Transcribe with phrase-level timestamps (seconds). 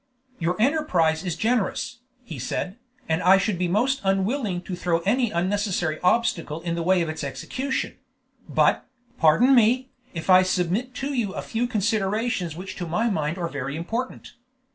[0.39, 5.29] "Your enterprise is generous," he said, "and I should be most unwilling to throw any
[5.29, 7.97] unnecessary obstacle in the way of its execution;
[8.49, 8.87] but,
[9.19, 13.47] pardon me, if I submit to you a few considerations which to my mind are
[13.47, 14.31] very important.